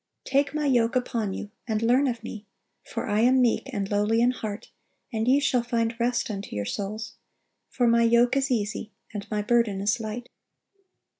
(871) 0.25 0.31
"Take 0.33 0.55
My 0.55 0.65
yoke 0.75 0.95
upon 0.95 1.31
you, 1.35 1.51
and 1.67 1.83
learn 1.83 2.07
of 2.07 2.23
Me; 2.23 2.47
for 2.83 3.05
I 3.07 3.19
am 3.19 3.39
meek 3.39 3.69
and 3.71 3.91
lowly 3.91 4.19
in 4.19 4.31
heart: 4.31 4.71
and 5.13 5.27
ye 5.27 5.39
shall 5.39 5.61
find 5.61 5.93
rest 5.99 6.31
unto 6.31 6.55
your 6.55 6.65
souls. 6.65 7.13
For 7.69 7.85
My 7.85 8.01
yoke 8.01 8.35
is 8.35 8.49
easy, 8.49 8.89
and 9.13 9.29
My 9.29 9.43
burden 9.43 9.79
is 9.79 9.99
light." 9.99 10.27